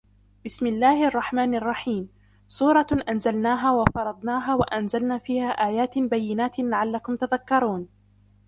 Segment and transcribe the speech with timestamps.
[0.45, 2.09] بسم الله الرحمن الرحيم
[2.47, 7.87] سورة أنزلناها وفرضناها وأنزلنا فيها آيات بينات لعلكم تذكرون